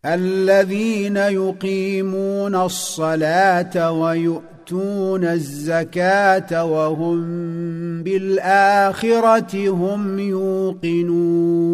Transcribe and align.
الذين 0.05 1.17
يقيمون 1.17 2.55
الصلاة 2.55 3.93
ويؤتون 3.93 5.25
الزكاة 5.25 6.65
وهم 6.65 7.23
بالآخرة 8.03 9.69
هم 9.69 10.19
يوقنون. 10.19 11.67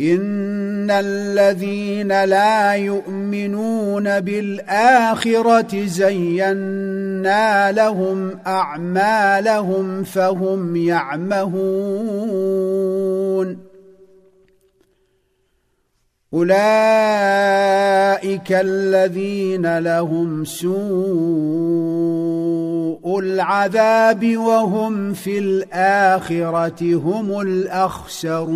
إن 0.00 0.90
الذين 0.90 2.24
لا 2.24 2.72
يؤمنون 2.72 4.20
بالآخرة 4.20 5.86
زينا 5.86 7.72
لهم 7.72 8.38
أعمالهم 8.46 10.04
فهم 10.04 10.76
يعمهون. 10.76 12.10
أولئك 16.34 17.59
الذين 18.50 19.78
لهم 19.78 20.44
سوء 20.44 20.70
العذاب 23.18 24.36
وهم 24.36 25.12
في 25.12 25.38
الآخرة 25.38 26.94
هم 26.94 27.40
الأخسرون. 27.40 28.50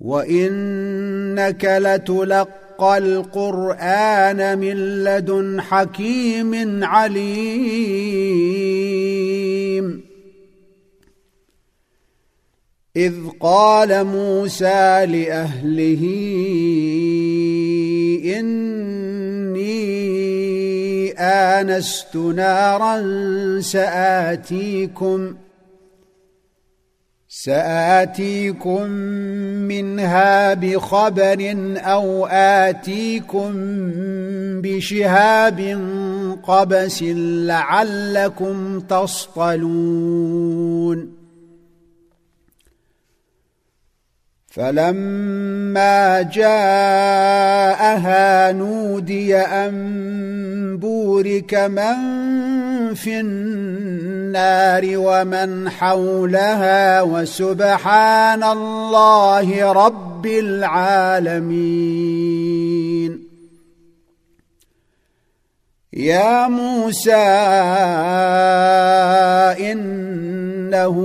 وإنك 0.00 1.64
لتلقى 1.64 2.98
القرآن 2.98 4.58
من 4.58 5.04
لدن 5.04 5.60
حكيم 5.60 6.84
عليم. 6.84 8.12
إذ 12.96 13.14
قال 13.40 14.04
موسى 14.04 15.06
لأهله 15.06 16.02
إني 18.38 19.72
آنست 21.18 22.16
نارا 22.16 23.00
سآتيكم 23.60 25.34
سآتيكم 27.28 28.90
منها 29.68 30.54
بخبر 30.54 31.54
أو 31.76 32.26
آتيكم 32.26 33.52
بشهاب 34.60 35.80
قبس 36.42 37.02
لعلكم 37.46 38.80
تصطلون 38.80 40.42
فلما 44.52 46.22
جاءها 46.22 46.52
نودي 48.52 49.36
أن 49.36 50.78
بورك 50.78 51.54
من 51.54 51.94
في 52.94 53.20
النار 53.20 54.82
ومن 54.84 55.70
حولها 55.70 57.02
وسبحان 57.02 58.42
الله 58.42 59.72
رب 59.72 60.26
العالمين. 60.26 61.72
يا 65.92 66.48
موسى 66.48 67.12
إنه 69.72 70.96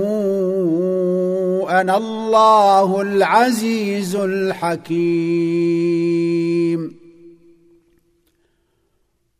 أنا 1.68 1.96
الله 1.96 3.02
العزيز 3.02 4.16
الحكيم. 4.16 4.98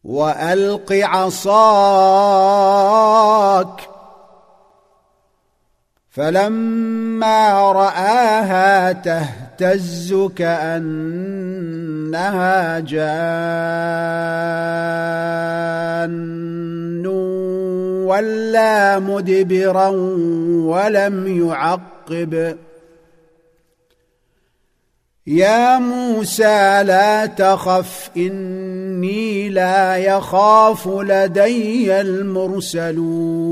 وألق 0.04 0.92
عصاك. 0.92 2.08
فلما 6.10 7.72
رآها 7.72 8.92
تهتز 8.92 10.28
كأنها 10.36 10.88
جان. 12.78 13.18
ولا 18.08 18.98
مدبرا 18.98 19.88
ولم 20.66 21.48
يعقب. 21.48 22.56
يا 25.26 25.78
موسى 25.78 26.82
لا 26.82 27.26
تخف 27.26 28.10
اني 28.16 29.48
لا 29.48 29.96
يخاف 29.96 30.88
لدي 30.88 32.00
المرسلون. 32.00 33.48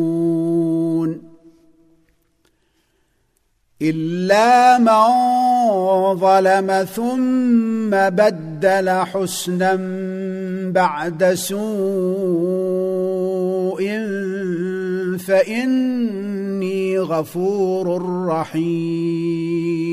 الا 3.83 4.79
من 4.79 6.17
ظلم 6.17 6.87
ثم 6.95 7.91
بدل 7.91 8.91
حسنا 8.91 9.77
بعد 10.73 11.35
سوء 11.35 12.16
فإني 15.27 16.99
غفور 16.99 18.03
رحيم. 18.27 19.87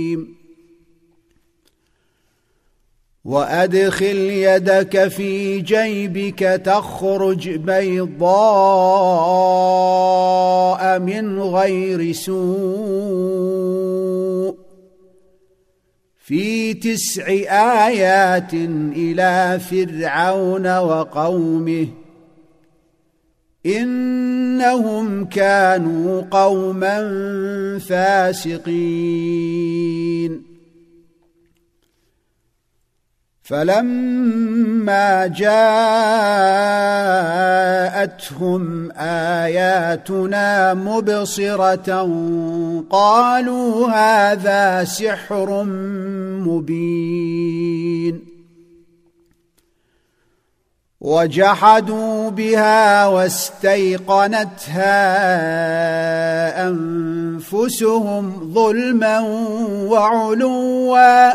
وأدخل 3.25 4.17
يدك 4.17 5.07
في 5.07 5.61
جيبك 5.61 6.39
تخرج 6.65 7.49
بيضاء 7.49 8.29
من 10.99 11.39
غير 11.39 12.11
سوء. 12.11 13.53
في 16.25 16.73
تسع 16.73 17.27
آيات 17.87 18.53
إلى 18.95 19.59
فرعون 19.59 20.77
وقومه 20.77 21.87
إنهم 23.65 25.25
كانوا 25.25 26.21
قوما 26.31 26.99
فاسقين. 27.89 29.73
فلما 33.43 35.27
جاءتهم 35.27 35.71
آياتنا 38.97 40.73
مبصرة 40.73 42.09
قالوا 42.89 43.89
هذا 43.89 44.83
سحر 44.83 45.63
مبين. 46.43 48.32
وجحدوا 51.03 52.29
بها 52.29 53.07
واستيقنتها 53.07 53.87
أنفسهم 56.67 58.53
ظلما 58.53 59.19
وعلوا. 59.89 61.33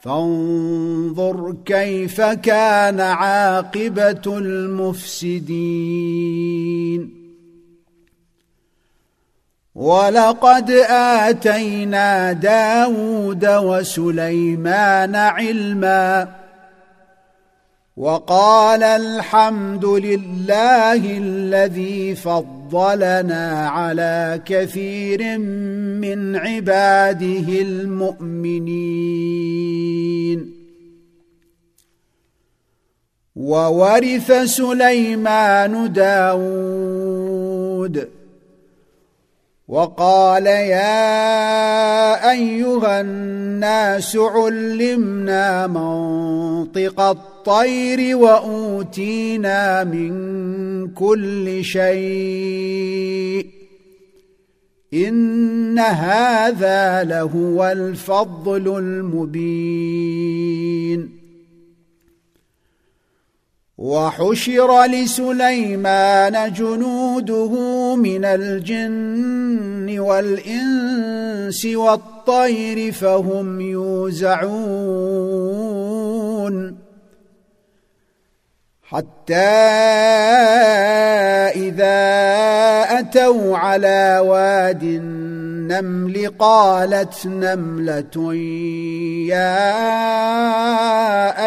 فانظر 0.00 1.56
كيف 1.66 2.20
كان 2.20 3.00
عاقبة 3.00 4.22
المفسدين. 4.26 5.62
ولقد 9.74 10.70
آتينا 10.90 12.32
داود 12.32 13.46
وسليمان 13.46 15.16
علما 15.16 16.41
وقال 17.96 18.82
الحمد 18.82 19.84
لله 19.84 21.18
الذي 21.18 22.14
فضلنا 22.14 23.68
على 23.68 24.40
كثير 24.46 25.38
من 25.38 26.36
عباده 26.36 27.48
المؤمنين. 27.62 29.02
وورث 33.36 34.32
سليمان 34.32 35.92
داود 35.92 37.12
وقال 39.72 40.46
يا 40.46 41.10
أيها 42.30 43.00
الناس 43.00 44.16
علمنا 44.16 45.66
منطق 45.66 47.00
الطير 47.00 48.16
وأوتينا 48.16 49.84
من 49.84 50.12
كل 50.88 51.64
شيء 51.64 53.46
إن 54.94 55.78
هذا 55.78 57.04
لهو 57.04 57.64
الفضل 57.64 58.78
المبين 58.78 60.42
وحشر 63.82 64.84
لسليمان 64.84 66.52
جنوده 66.52 67.52
من 67.96 68.24
الجن 68.24 69.98
والإنس 69.98 71.66
والطير 71.66 72.92
فهم 72.92 73.60
يوزعون 73.60 74.52
حتى 78.82 79.34
إذا 81.56 82.02
أتوا 82.98 83.58
على 83.58 84.22
واد 84.24 84.84
النمل 85.78 86.28
قالت 86.38 87.26
نملة 87.26 88.34
يا 89.28 89.72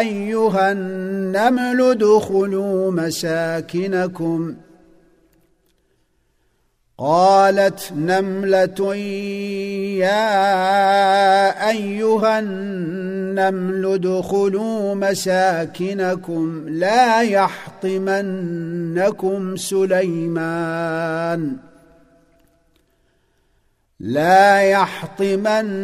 أيها 0.00 0.72
النمل 0.72 1.82
ادخلوا 1.82 2.90
مساكنكم. 2.90 4.54
قالت 6.98 7.92
نملة 7.96 8.94
يا 9.96 10.30
أيها 11.70 12.38
النمل 12.38 13.92
ادخلوا 13.92 14.94
مساكنكم 14.94 16.64
لا 16.68 17.22
يحطمنكم 17.22 17.96
سليمان. 19.56 21.56
لا 24.00 24.60
يحطمنكم 24.60 25.74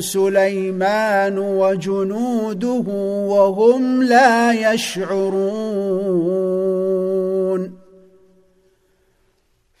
سليمان 0.00 1.38
وجنوده 1.38 2.84
وهم 3.28 4.02
لا 4.02 4.52
يشعرون 4.72 6.61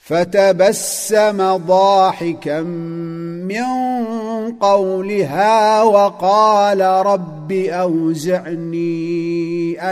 فتبسم 0.04 1.56
ضاحكا 1.56 2.60
من 2.60 3.64
قولها 4.60 5.82
وقال 5.82 6.80
رب 6.80 7.52
أوزعني 7.52 8.72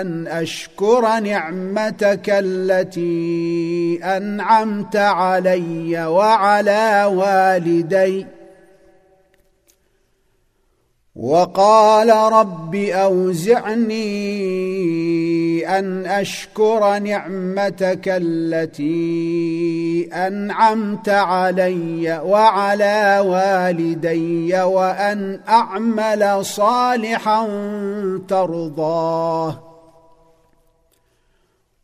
أن 0.00 0.26
أشكر 0.26 1.18
نعمتك 1.18 2.26
التي 2.28 4.00
أنعمت 4.02 4.96
علي 4.96 6.06
وعلى 6.06 7.10
والدي 7.14 8.26
وقال 11.16 12.10
رب 12.32 12.74
أوزعني 12.74 13.88
أن 15.78 16.06
أشكر 16.06 16.98
نعمتك 16.98 18.02
التي 18.06 18.90
أنعمت 20.12 21.08
علي 21.08 22.20
وعلى 22.24 23.22
والدي 23.26 24.62
وأن 24.62 25.40
أعمل 25.48 26.44
صالحا 26.44 27.48
ترضاه. 28.28 29.69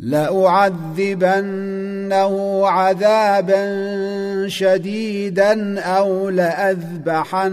لأعذبنه 0.00 1.46
عذابا 2.66 3.64
شديدا 4.48 5.80
أو 5.80 6.28
لأذبحنه 6.28 7.50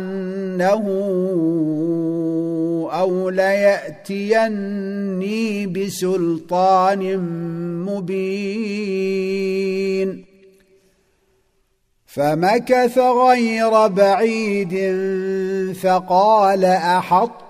أو 2.92 3.30
ليأتيني 3.30 4.48
بسلطان 5.68 7.18
مبين. 7.86 9.28
فمكث 12.06 12.98
غير 12.98 13.88
بعيد 13.88 14.76
فقال 15.84 16.66
أحط 16.66 17.47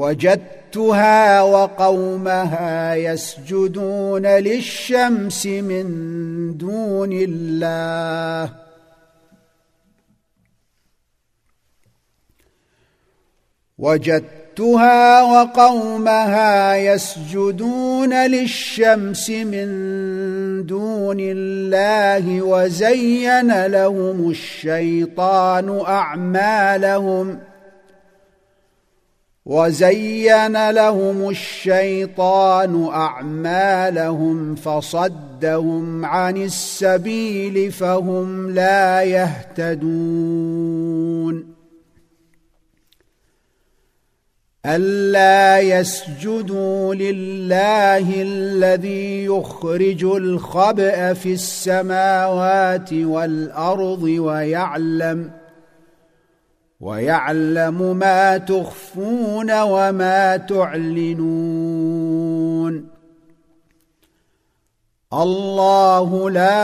وجدتها 0.00 1.42
وقومها 1.42 2.94
يسجدون 2.94 4.26
للشمس 4.26 5.46
من 5.46 5.86
دون 6.56 7.12
الله. 7.12 8.52
وجدتها 13.78 15.22
وقومها 15.22 16.76
يسجدون 16.76 18.26
للشمس 18.26 19.30
من 19.30 19.68
دون 20.66 21.16
الله 21.20 22.42
وزين 22.42 23.66
لهم 23.66 24.30
الشيطان 24.30 25.80
أعمالهم 25.80 27.49
وزين 29.50 30.70
لهم 30.70 31.28
الشيطان 31.28 32.88
أعمالهم 32.88 34.54
فصدهم 34.54 36.04
عن 36.04 36.36
السبيل 36.36 37.72
فهم 37.72 38.50
لا 38.50 39.02
يهتدون. 39.02 40.40
ألا 44.66 45.60
يسجدوا 45.60 46.94
لله 46.94 48.22
الذي 48.22 49.24
يخرج 49.24 50.04
الخبأ 50.04 51.12
في 51.12 51.32
السماوات 51.32 52.92
والأرض 52.92 54.02
ويعلم 54.02 55.39
ويعلم 56.80 57.96
ما 57.96 58.38
تخفون 58.38 59.60
وما 59.60 60.36
تعلنون. 60.36 61.70
الله 65.12 66.30
لا 66.30 66.60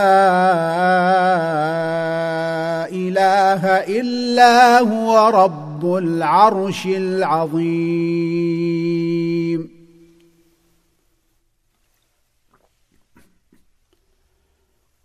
إله 2.89 3.65
إلا 3.67 4.79
هو 4.79 5.29
رب 5.29 5.95
العرش 5.95 6.85
العظيم. 6.85 8.17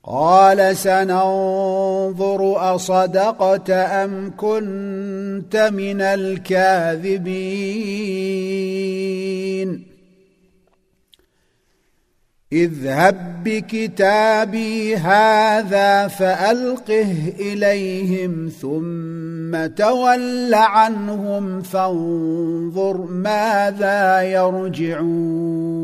قال 0.04 0.76
سننظر 0.76 2.74
أصدقت 2.74 3.70
أم 3.70 4.32
كنت 4.36 5.70
من 5.72 6.00
الكاذبين 6.00 7.42
اذهب 12.52 13.44
بكتابي 13.44 14.96
هذا 14.96 16.08
فألقه 16.08 17.32
إليهم 17.40 18.48
ثم 18.60 19.66
تول 19.66 20.54
عنهم 20.54 21.62
فانظر 21.62 22.96
ماذا 23.06 24.22
يرجعون 24.22 25.81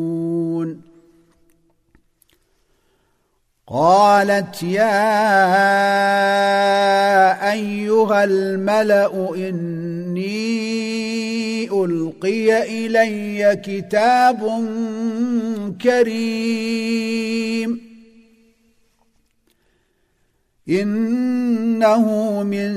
قالت 3.70 4.62
يا 4.62 5.12
أيها 7.52 8.24
الملأ 8.24 9.34
إني 9.48 10.48
ألقي 11.84 12.62
إلي 12.86 13.56
كتاب 13.64 14.40
كريم. 15.82 17.80
إنه 20.68 22.42
من 22.42 22.72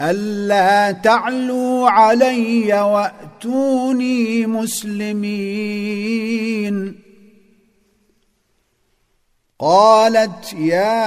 ألا 0.00 0.92
تعلوا 0.92 1.90
علي 1.90 2.80
وأتوني 2.80 4.46
مسلمين. 4.46 5.84
قالت 9.58 10.52
يا 10.52 11.06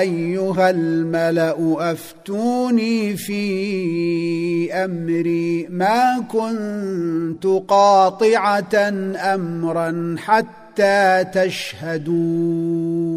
أيها 0.00 0.70
الملأ 0.70 1.56
أفتوني 1.92 3.16
في 3.16 4.72
أمري. 4.72 5.66
ما 5.70 6.24
كنت 6.32 7.46
قاطعة 7.68 8.88
امرا 9.34 10.16
حتى 10.18 11.24
تشهدون. 11.34 13.15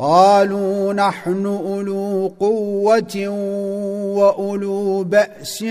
قالوا 0.00 0.92
نحن 0.92 1.46
أولو 1.46 2.32
قوة 2.40 3.28
وأولو 4.16 5.04
بأس 5.04 5.64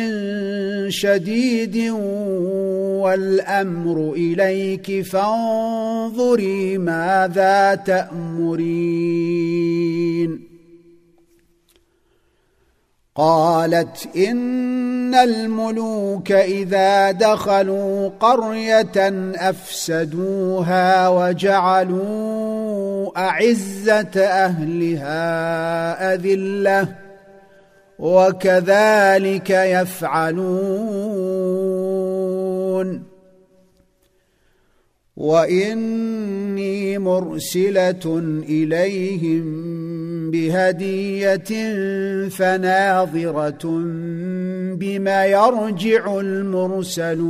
شديد 0.87 1.77
والأمر 3.01 4.13
إليك 4.13 5.05
فانظري 5.05 6.77
ماذا 6.77 7.75
تأمرين. 7.75 9.29
قالت 13.15 14.09
إن 14.17 15.15
الملوك 15.15 16.31
إذا 16.31 17.11
دخلوا 17.11 18.09
قرية 18.19 19.09
أفسدوها 19.35 21.09
وجعلوا 21.09 22.88
أعزة 23.17 24.21
أهلها 24.21 25.23
أذلة 26.13 26.95
وكذلك 27.99 29.49
يفعلون. 29.49 30.89
وإني 35.19 36.97
مرسلة 36.97 38.19
إليهم 38.49 39.45
بهدية 40.31 41.51
فناظرة 42.29 43.65
بما 44.75 45.25
يرجع 45.25 46.19
المرسلون. 46.19 47.29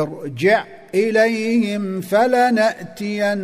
ارجع 0.00 0.64
إليهم 0.94 2.00
فلنأتينهم 2.00 3.34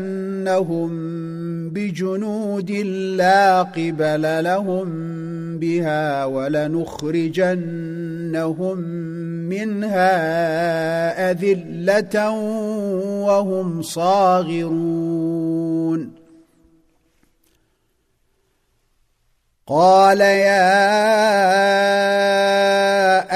بجنود 1.71 2.71
لا 3.17 3.63
قبل 3.63 4.45
لهم 4.45 4.89
بها 5.59 6.25
ولنخرجنهم 6.25 7.51
منها 9.49 10.11
أذلة 11.31 12.31
وهم 13.27 13.83
صاغرون 13.83 15.01
قال 19.71 20.21
يا 20.21 20.71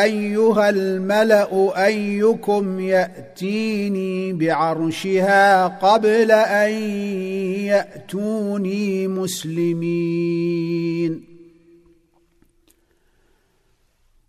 أيها 0.02 0.68
الملأ 0.68 1.84
أيكم 1.86 2.80
يأتيني 2.80 4.32
بعرشها 4.32 5.66
قبل 5.66 6.30
أن 6.30 6.70
يأتوني 7.70 9.08
مسلمين. 9.08 10.54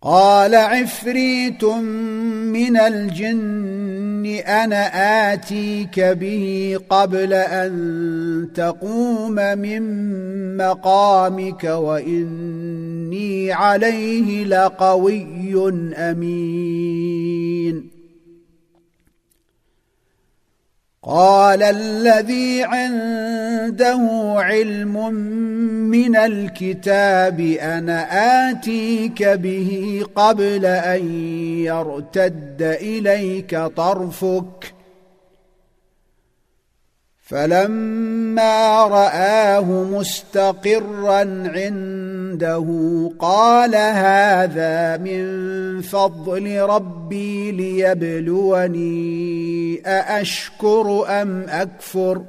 قال 0.02 0.56
عفريت 0.56 1.64
من 2.54 2.78
الجن 2.78 3.95
أنا 4.25 5.34
آتيك 5.34 6.00
به 6.00 6.77
قبل 6.89 7.34
أن 7.34 8.50
تقوم 8.55 9.36
من 9.36 9.82
مقامك 10.58 11.63
وإني 11.63 13.51
عليه 13.51 14.44
لقوي 14.44 15.94
أمين. 15.94 17.55
قال 21.08 21.64
الذي 21.64 22.64
عنده 22.64 24.00
علم 24.38 25.14
من 25.90 26.16
الكتاب 26.16 27.40
أنا 27.62 28.08
آتيك 28.52 29.24
به 29.24 30.02
قبل 30.16 30.66
أن 30.66 31.10
يرتد 31.64 32.62
إليك 32.62 33.58
طرفك 33.58 34.75
فلما 37.25 38.88
رآه 38.88 39.84
مستقرا 39.84 41.20
عنده 41.55 42.67
قال 43.20 43.75
هذا 43.75 44.98
من 44.98 45.25
فضل 45.82 46.60
ربي 46.60 47.51
ليبلوني 47.51 48.86
أأشكر 49.86 51.05
أم 51.22 51.46
أكفر؟ 51.50 52.22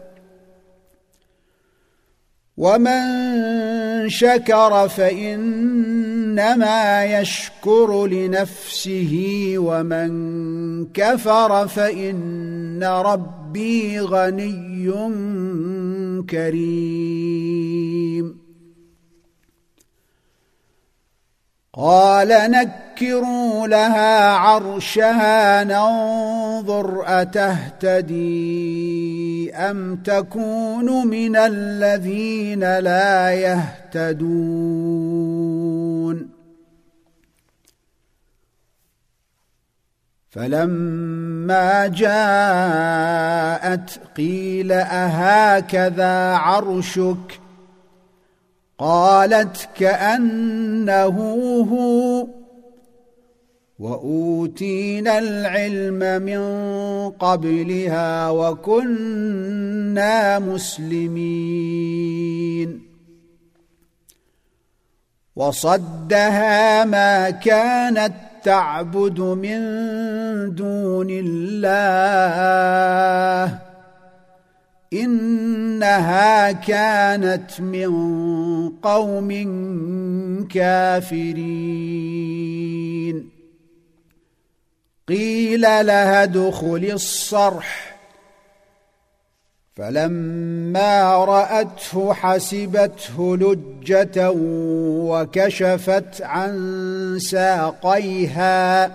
ومن 2.56 4.08
شكر 4.08 4.88
فإنما 4.88 6.34
يشكر 7.04 8.06
لنفسه 8.06 9.14
ومن 9.56 10.12
كفر 10.94 11.68
فإن 11.68 12.84
ربي 12.84 13.45
غني 14.00 14.90
كريم. 16.30 17.66
قال 21.78 22.28
نكروا 22.28 23.66
لها 23.68 24.30
عرشها 24.30 25.64
ننظر 25.64 27.02
أتهتدي 27.06 28.26
أم 29.54 29.96
تكون 29.96 31.06
من 31.06 31.36
الذين 31.36 32.78
لا 32.78 33.32
يهتدون. 33.32 34.86
فلما 40.36 41.86
جاءت 41.86 43.90
قيل 44.16 44.72
أهكذا 44.72 46.34
عرشك؟ 46.34 47.40
قالت 48.78 49.68
كأنه 49.76 51.18
هو. 51.72 52.26
وأوتينا 53.78 55.18
العلم 55.18 56.22
من 56.22 56.40
قبلها 57.10 58.30
وكنا 58.30 60.38
مسلمين. 60.38 62.06
وصدها 65.36 66.84
ما 66.84 67.30
كانت 67.30 68.12
تعبد 68.46 69.20
من 69.20 69.60
دون 70.54 71.06
الله. 71.10 71.66
إنها 74.92 76.52
كانت 76.52 77.60
من 77.60 77.90
قوم 78.68 79.30
كافرين. 80.48 81.36
قيل 85.08 85.60
لها 85.60 86.22
ادخل 86.22 86.90
الصرح. 86.92 87.95
فلما 89.76 91.24
رأته 91.24 92.12
حسبته 92.12 93.36
لجة 93.36 94.32
وكشفت 95.10 96.22
عن 96.22 97.18
ساقيها. 97.20 98.86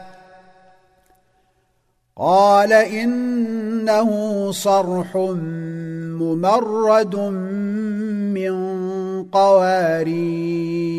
قال 2.18 2.74
إنه 2.74 4.12
صرح 4.52 5.16
ممرد 6.22 7.16
من 8.36 8.54
قوارير. 9.24 10.92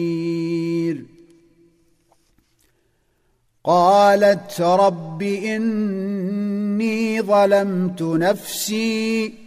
قالت 3.65 4.61
رب 4.61 5.23
إني 5.23 7.23
ظلمت 7.23 8.03
نفسي 8.03 9.42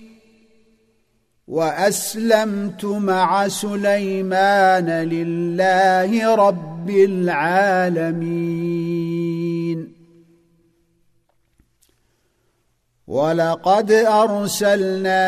وأسلمت 1.47 2.85
مع 2.85 3.47
سليمان 3.47 4.89
لله 4.89 6.35
رب 6.35 6.89
العالمين. 6.89 8.45
ولقد 13.07 13.91
أرسلنا 13.91 15.19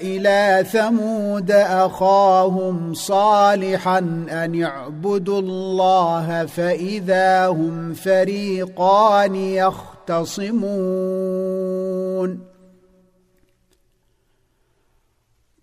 إلى 0.00 0.64
ثمود 0.72 1.50
أخاهم 1.50 2.94
صالحا 2.94 3.98
أن 4.30 4.62
اعبدوا 4.62 5.40
الله 5.40 6.46
فإذا 6.46 7.46
هم 7.46 7.94
فريقان 7.94 9.34
يختصمون. 9.34 10.56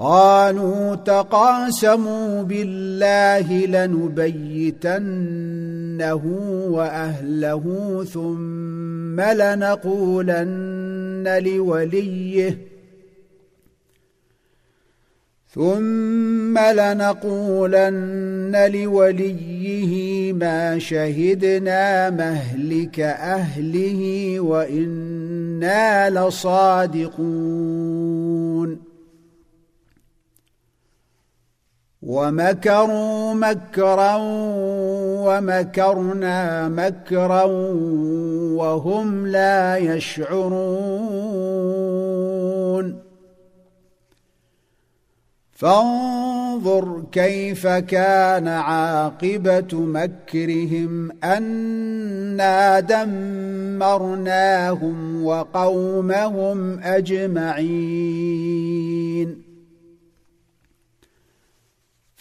قالوا 0.00 0.94
تقاسموا 0.94 2.42
بالله 2.42 3.66
لنبيتنه 3.66 5.00
وأهله 6.70 7.64
ثم 8.12 9.20
لنقولن 9.20 10.58
لوليه 11.44 12.58
ثم 15.54 16.58
لنقولن 16.58 17.90
لوليه 18.74 20.32
ما 20.32 20.78
شهدنا 20.78 22.10
مهلك 22.10 23.00
أهله 23.00 24.40
وإنا 24.40 26.10
لصادقون 26.10 27.80
ومكروا 32.02 33.34
مكرا 33.34 34.16
ومكرنا 35.26 36.68
مكرا 36.68 37.44
وهم 38.56 39.26
لا 39.26 39.76
يشعرون. 39.76 41.10
فانظر 45.52 47.02
كيف 47.12 47.66
كان 47.66 48.48
عاقبة 48.48 49.68
مكرهم 49.72 51.10
أنا 51.24 52.80
دمرناهم 52.80 54.14
وقومهم 55.24 56.78
أجمعين. 56.82 58.20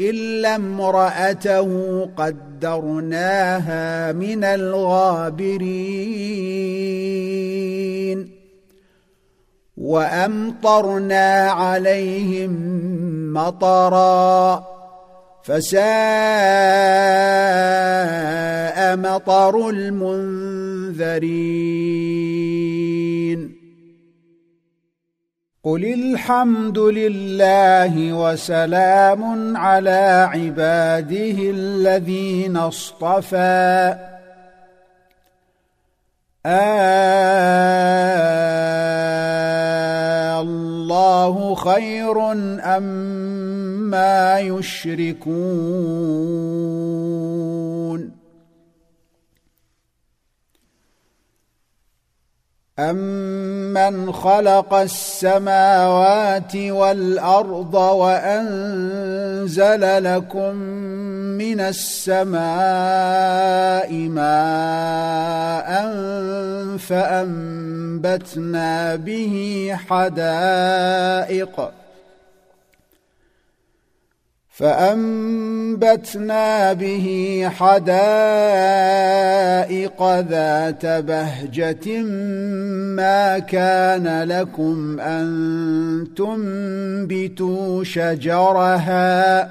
إلا 0.00 0.56
امرأته 0.56 2.00
قدرناها 2.16 4.12
من 4.12 4.44
الغابرين. 4.44 5.56
وأمطرنا 9.76 11.50
عليهم 11.50 12.52
مطرا. 13.34 14.75
فساء 15.46 15.78
مطر 18.96 19.68
المنذرين. 19.70 21.06
قل 25.64 25.84
الحمد 25.84 26.78
لله 26.78 28.12
وسلام 28.12 29.56
على 29.56 30.28
عباده 30.34 31.36
الذين 31.38 32.56
اصطفى. 32.56 33.94
آه 36.46 37.36
الله 40.40 41.54
خير 41.54 42.32
أم 42.76 43.15
ما 43.86 44.38
يشركون. 44.40 45.76
امن 52.78 54.12
خلق 54.12 54.74
السماوات 54.74 56.56
والأرض 56.56 57.74
وأنزل 57.74 59.24
لكم 60.04 60.54
من 61.40 61.60
السماء 61.60 62.38
ماء 64.08 65.70
فأنبتنا 66.78 68.36
به 68.96 69.76
حدائق 69.88 71.70
فأنبتنا 74.56 76.48
به 76.72 77.06
حدائق 77.56 78.00
ذات 80.20 80.86
بهجة 80.86 82.02
ما 82.96 83.38
كان 83.38 84.22
لكم 84.22 85.00
أن 85.00 86.08
تنبتوا 86.16 87.84
شجرها. 87.84 89.42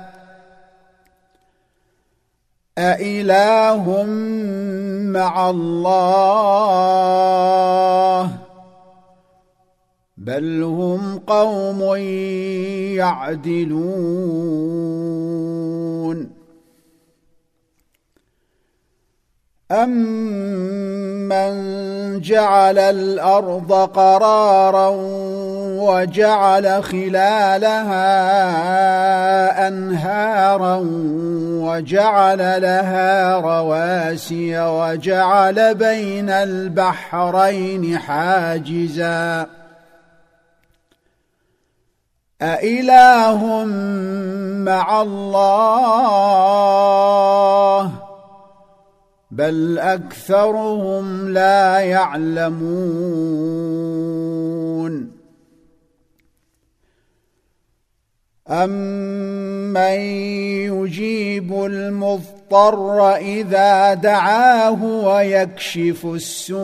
أإله 2.78 4.04
مع 5.13 5.50
الله؟ 5.50 6.86
بل 10.26 10.64
هم 10.64 11.20
قوم 11.28 11.96
يعدلون 12.96 14.06
امن 19.72 20.16
جعل 22.22 22.80
الأرض 22.80 23.72
قرارا 23.74 24.90
وجعل 25.80 26.84
خلالها 26.84 28.08
انهارا 29.68 30.82
وجعل 31.62 32.38
لها 32.38 33.40
رواسي 33.40 34.60
وجعل 34.60 35.76
بين 35.76 36.30
البحرين 36.30 37.98
حاجزا 37.98 39.48
أإله 42.41 43.65
مع 44.65 45.02
الله 45.02 46.15
بل 49.32 49.80
أكثرهم 49.80 51.30
لا 51.30 51.80
يعلمون 51.80 53.15
أمن 58.50 60.00
يجيب 60.71 61.54
المضطر 61.54 62.35
إذا 63.21 63.93
دعاه 63.93 64.84
ويكشف 64.84 66.05
السوء 66.05 66.60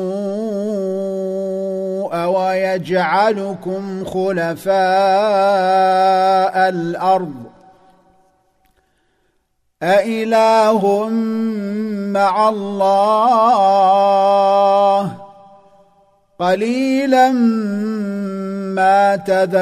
ويجعلكم 2.25 4.05
خلفاء 4.05 4.75
الأرض. 6.69 7.43
أإله 9.83 11.09
مع 12.13 12.49
الله. 12.49 13.91
قليلا 16.39 17.31
ما 18.75 19.15
تذكرون. 19.15 19.61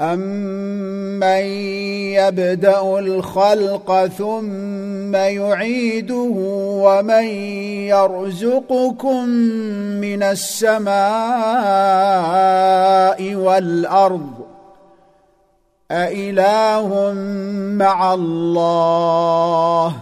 امن 0.00 1.22
يبدا 2.14 2.98
الخلق 2.98 4.06
ثم 4.06 5.14
يعيده 5.14 6.34
ومن 6.84 7.24
يرزقكم 7.90 9.28
من 10.00 10.22
السماء 10.22 10.94
والارض 13.34 14.34
أإله 15.90 17.12
مع 17.78 18.14
الله 18.14 19.92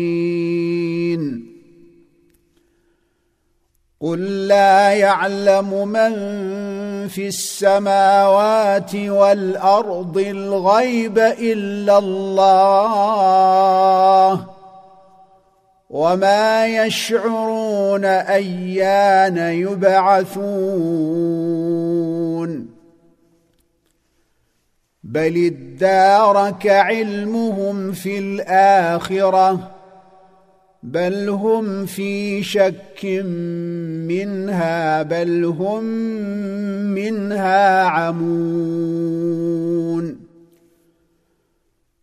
قل 4.02 4.48
لا 4.48 4.92
يعلم 4.92 5.88
من 5.88 6.14
في 7.08 7.28
السماوات 7.28 8.96
والأرض 8.96 10.18
الغيب 10.18 11.18
إلا 11.20 11.98
الله 11.98 12.88
وما 15.90 16.68
يشعرون 16.68 18.06
أيان 18.06 19.38
يبعثون. 19.38 20.34
بل 25.14 25.46
ادارك 25.46 26.68
علمهم 26.68 27.92
في 27.92 28.20
الاخره 28.20 29.72
بل 30.84 31.30
هم 31.30 31.86
في 31.86 32.44
شك 32.44 33.06
منها 34.08 35.04
بل 35.04 35.46
هم 35.46 35.84
منها 36.94 37.84
عمون 37.84 39.04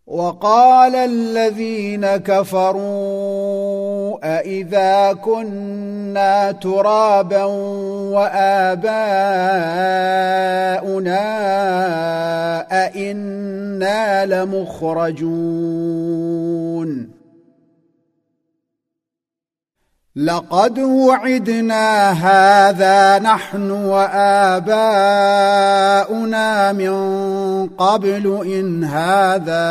وقال 0.07 0.97
الذين 0.97 2.07
كفروا 2.17 3.31
أإذا 4.39 5.13
كنا 5.13 6.53
ترابا 6.53 7.45
وآباؤنا 8.15 9.11
أئنا 12.95 14.27
لمخرجون 14.27 15.91
لقد 20.17 20.79
وعدنا 20.79 22.11
هذا 22.11 23.19
نحن 23.19 23.71
واباؤنا 23.71 24.73
من 26.73 26.93
قبل 27.67 28.47
ان 28.47 28.85
هذا 28.85 29.71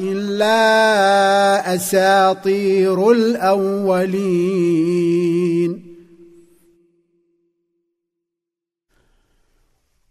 الا 0.00 1.74
اساطير 1.74 3.10
الاولين 3.10 4.60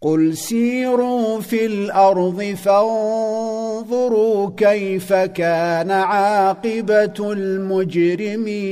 قل 0.02 0.36
سيروا 0.36 1.40
في 1.40 1.66
الأرض 1.66 2.42
فانظروا 2.64 4.50
كيف 4.56 5.12
كان 5.12 5.90
عاقبه 5.90 7.32
المجرمين 7.32 8.70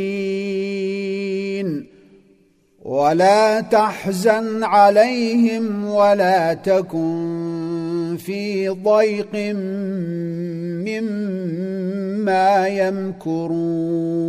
ولا 2.83 3.61
تحزن 3.61 4.65
عليهم 4.65 5.85
ولا 5.89 6.55
تكن 6.55 8.17
في 8.19 8.69
ضيق 8.69 9.35
مما 10.89 12.69
يمكرون 12.69 14.29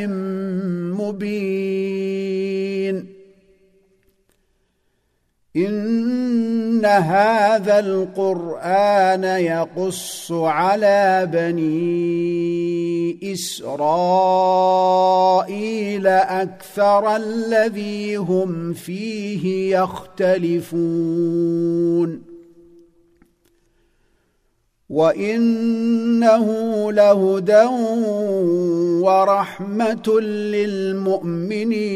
مبين 0.96 1.58
ان 6.78 6.86
هذا 6.86 7.78
القران 7.78 9.24
يقص 9.24 10.32
على 10.32 11.28
بني 11.32 12.38
اسرائيل 13.32 14.46
أكثر 16.06 17.16
الذي 17.16 18.16
هم 18.16 18.72
فيه 18.72 19.76
يختلفون 19.78 20.98
وانه 24.88 26.46
لهدى 26.92 27.64
ورحمه 29.02 30.20
للمؤمنين 30.20 31.88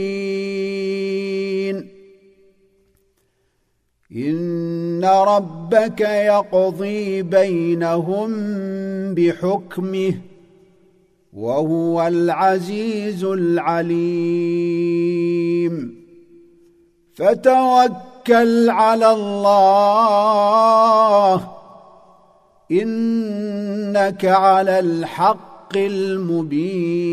ان 4.17 5.05
ربك 5.05 6.01
يقضي 6.01 7.23
بينهم 7.23 8.31
بحكمه 9.15 10.15
وهو 11.33 12.07
العزيز 12.07 13.25
العليم 13.25 14.53
فتوكل 17.15 18.71
على 18.71 19.11
الله 19.11 20.33
انك 22.73 24.25
على 24.25 24.79
الحق 24.79 25.77
المبين 25.77 27.13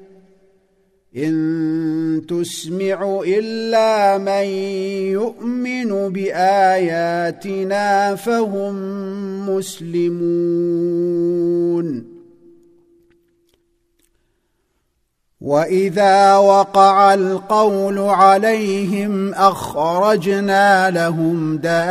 إن 1.17 2.21
تسمع 2.27 3.21
إلا 3.25 4.17
من 4.17 4.45
يؤمن 5.11 6.09
بآياتنا 6.09 8.15
فهم 8.15 8.75
مسلمون. 9.49 10.91
وإذا 15.41 16.35
وقع 16.35 17.13
القول 17.13 17.97
عليهم 17.97 19.33
أخرجنا 19.33 20.89
لهم 20.89 21.57
دابة 21.57 21.81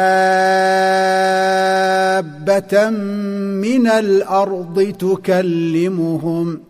من 3.61 3.87
الأرض 3.87 4.95
تكلمهم 4.99 6.70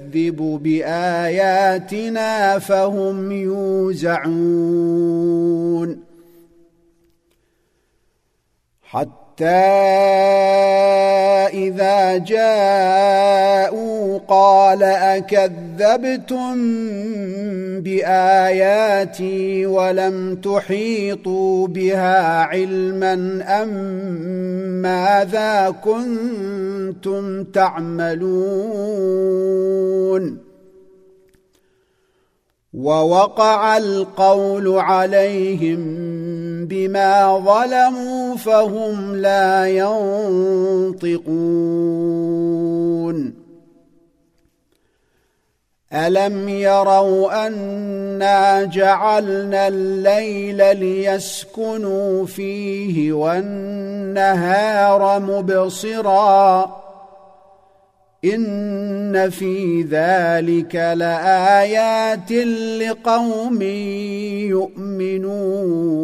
بآياتنا 0.57 1.79
فهم 2.59 3.31
يوزعون. 3.31 4.91
حتى 8.83 9.20
اذا 11.53 12.17
جاءوا 12.17 13.91
قال 14.27 14.83
اكذبتم 14.83 16.55
باياتي 17.81 19.65
ولم 19.65 20.35
تحيطوا 20.35 21.67
بها 21.67 22.43
علما 22.43 23.13
ام 23.61 23.69
ماذا 24.81 25.75
كنتم 25.83 27.43
تعملون 27.43 28.91
ووقع 32.73 33.77
القول 33.77 34.79
عليهم 34.79 35.79
بما 36.65 37.37
ظلموا 37.37 38.35
فهم 38.35 39.15
لا 39.15 39.67
ينطقون. 39.67 41.31
ألم 45.93 46.49
يروا 46.49 47.47
أنا 47.47 48.63
جعلنا 48.63 49.67
الليل 49.67 50.77
ليسكنوا 50.77 52.25
فيه 52.25 53.13
والنهار 53.13 55.19
مبصرا 55.19 56.80
إن 58.25 59.29
في 59.29 59.81
ذلك 59.81 60.75
لآيات 60.75 62.31
لقوم 62.81 63.61
يؤمنون. 64.51 66.01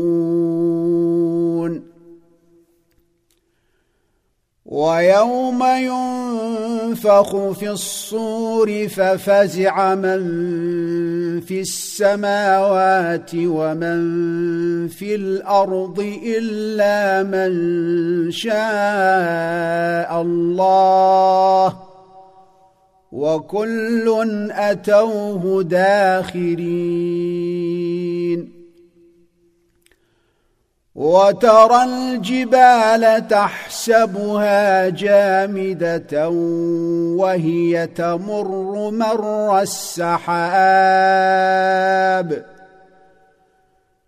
ويوم 4.65 5.63
ينفخ 5.63 7.51
في 7.51 7.69
الصور 7.69 8.87
ففزع 8.87 9.95
من 9.95 10.21
في 11.41 11.61
السماوات 11.61 13.31
ومن 13.35 13.97
في 14.87 15.15
الأرض 15.15 15.99
إلا 16.25 17.23
من 17.23 17.51
شاء 18.31 18.61
الله. 20.21 21.86
وكل 23.11 24.49
أتوه 24.51 25.63
داخرين. 25.63 26.97
وترى 30.95 31.83
الجبال 31.83 33.27
تحسبها 33.27 34.89
جامدة 34.89 36.29
وهي 37.19 37.87
تمر 37.87 38.91
مر 38.91 39.61
السحاب. 39.61 40.17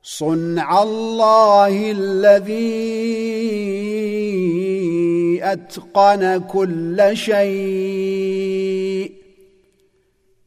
صنع 0.03 0.83
الله 0.83 1.91
الذي 1.91 2.99
أتقن 5.43 6.39
كل 6.39 7.09
شيء. 7.13 8.88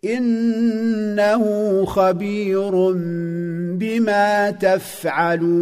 إنه 0.04 1.44
خبير 1.84 2.92
بما 3.78 4.50
تفعلون. 4.50 5.52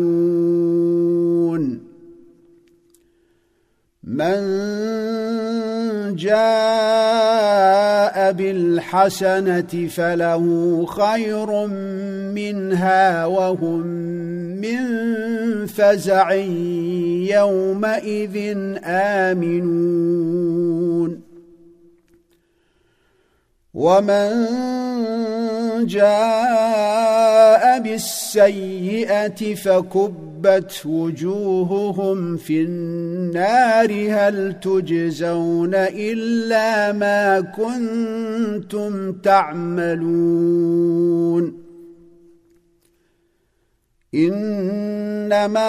من 4.04 4.40
جاء 6.16 8.32
بالحسنة 8.32 9.88
فله 9.88 10.44
خير 10.86 11.66
منها 12.34 13.26
وهم 13.26 13.86
من 14.60 14.86
فزع 15.66 16.32
يومئذ 17.30 18.56
آمنون. 18.84 20.50
ومن 23.74 24.46
جاء 25.86 27.80
بالسيئه 27.80 29.54
فكبت 29.54 30.82
وجوههم 30.86 32.36
في 32.36 32.62
النار 32.62 33.92
هل 34.10 34.60
تجزون 34.60 35.74
الا 35.74 36.92
ما 36.92 37.40
كنتم 37.40 39.12
تعملون 39.12 40.50
إنما 44.14 45.60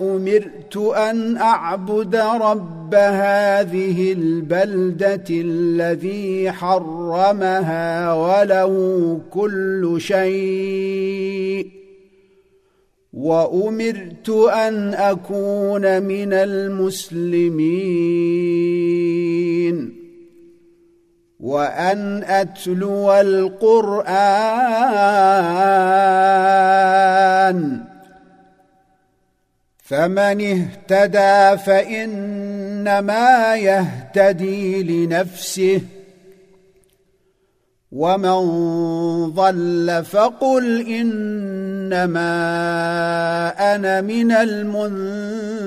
أمرت 0.00 0.76
أن 0.76 1.36
أعبد 1.36 2.16
رب 2.16 2.94
هذه 2.94 4.12
البلدة 4.12 5.24
الذي 5.30 6.50
حرمها 6.50 8.12
وله 8.12 9.20
كل 9.30 9.96
شيء. 9.98 11.66
وأمرت 13.12 14.28
أن 14.54 14.94
أكون 14.94 16.02
من 16.02 16.32
المسلمين. 16.32 17.56
وأن 21.46 22.24
أتلو 22.24 23.12
القرآن. 23.12 24.06
فمن 29.78 30.66
اهتدى 30.90 31.62
فإنما 31.62 33.56
يهتدي 33.56 34.82
لنفسه. 34.82 35.80
ومن 37.92 38.40
ضل 39.30 40.04
فقل 40.04 40.86
إنما 40.86 42.26
أنا 43.74 44.00
من 44.00 44.32
المنذرين. 44.32 45.66